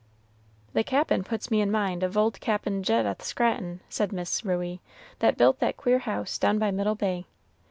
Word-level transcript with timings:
"The 0.73 0.83
Cap'n 0.83 1.23
puts 1.23 1.51
me 1.51 1.61
in 1.61 1.69
mind 1.69 2.01
of 2.01 2.17
old 2.17 2.39
Cap'n 2.39 2.81
Jeduth 2.81 3.21
Scranton," 3.21 3.81
said 3.87 4.11
Miss 4.11 4.43
Ruey, 4.43 4.81
"that 5.19 5.37
built 5.37 5.59
that 5.59 5.77
queer 5.77 5.99
house 5.99 6.39
down 6.39 6.57
by 6.57 6.71
Middle 6.71 6.95
Bay. 6.95 7.27